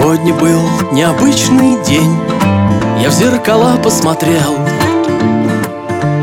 [0.00, 0.60] Сегодня был
[0.92, 2.16] необычный день.
[3.02, 4.56] Я в зеркала посмотрел.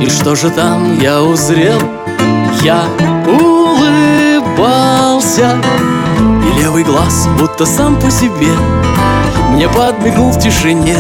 [0.02, 1.77] И что же там я узрел?
[2.64, 2.86] Я
[3.27, 4.38] улыбался.
[6.18, 8.54] И левый глаз, будто сам по себе
[9.52, 10.98] Мне подмигнул в тишине.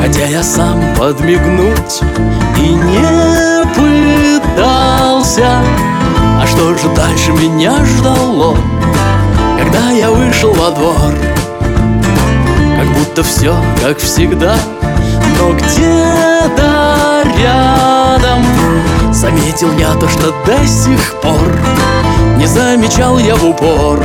[0.00, 2.02] Хотя я сам подмигнуть
[2.56, 5.58] и не пытался.
[6.40, 8.56] А что же дальше меня ждало?
[9.74, 11.12] Когда я вышел во двор
[12.78, 14.54] Как будто все, как всегда
[15.40, 18.44] Но где-то рядом
[19.12, 21.58] Заметил я то, что до сих пор
[22.36, 24.00] Не замечал я в упор.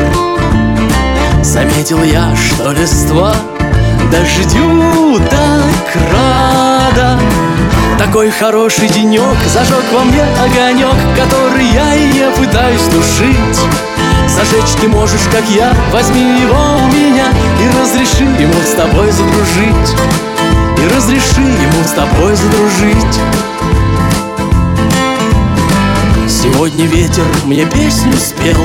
[1.43, 3.35] Заметил я, что листва
[4.11, 7.19] Дождю так рада.
[7.99, 13.88] Такой хороший денек Зажег во мне огонек Который я и не пытаюсь тушить
[14.39, 15.73] Зажечь ты можешь, как я.
[15.91, 17.25] Возьми его у меня
[17.61, 19.95] И разреши ему с тобой задружить.
[20.77, 23.19] И разреши ему с тобой задружить.
[26.25, 28.61] Сегодня ветер мне песню спел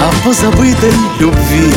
[0.00, 1.72] О позабытой любви.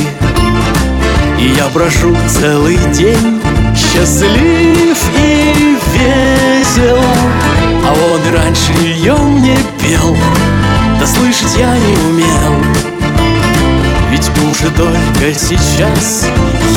[1.40, 3.42] И я брожу целый день
[3.76, 7.02] Счастлив и весел.
[7.86, 10.16] А он и раньше ее мне пел.
[11.02, 12.33] Да слышать я не умел
[15.24, 16.28] только сейчас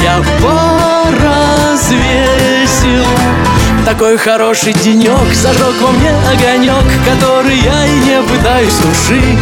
[0.03, 1.17] Я поразвесил
[3.85, 9.39] такой хороший денек Зажег во мне огонек Который я и не пытаюсь тушить.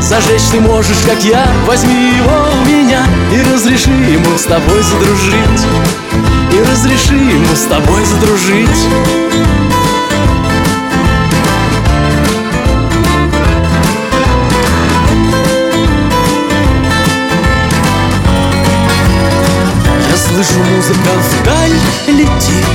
[0.00, 5.66] Зажечь ты можешь, как я Возьми его у меня И разреши ему с тобой задружить.
[6.52, 8.88] И разреши ему с тобой задружить
[20.42, 21.10] слышу, музыка
[21.40, 21.76] вдаль
[22.08, 22.66] летит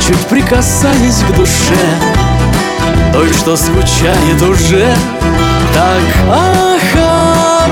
[0.00, 1.74] Чуть прикасаясь к душе.
[3.12, 4.94] Той, что скучает уже
[5.74, 6.78] Так о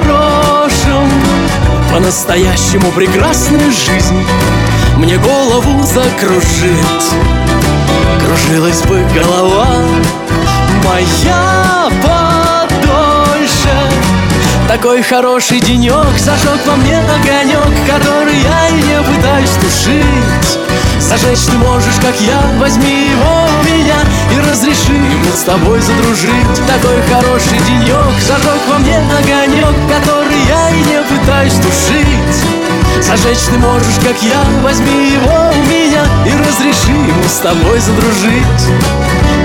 [0.02, 1.10] хорошем.
[1.92, 4.24] По-настоящему прекрасная жизнь
[4.96, 7.04] Мне голову закружит.
[8.24, 9.68] Кружилась бы голова
[10.84, 13.74] Моя подольше.
[14.68, 18.89] Такой хороший денек Зажег во мне огонек Который я и
[21.10, 23.96] Зажечь ты можешь, как я, возьми его у меня
[24.32, 24.92] И разреши.
[24.92, 26.54] Ему с тобой задружить.
[26.68, 33.02] Такой хороший денек, зажег во мне огонек Который я и не пытаюсь тушить.
[33.02, 36.92] Зажечь ты можешь, как я, возьми его у меня И разреши.
[36.92, 38.62] Ему с тобой задружить.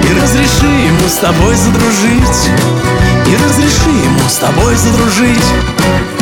[0.04, 2.50] И разреши ему с тобой задружить.
[3.26, 6.15] И разреши ему с тобой задружить